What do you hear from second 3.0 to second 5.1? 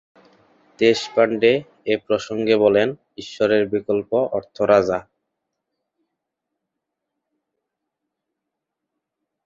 ঈশ্বরের বিকল্প অর্থ রাজা।